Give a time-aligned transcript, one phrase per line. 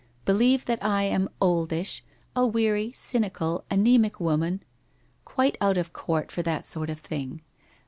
[0.25, 2.03] Believe that I am oldish,
[2.35, 4.63] a weary, cynical, anaemic woman,
[5.25, 7.41] quite out of court for that sort of thing.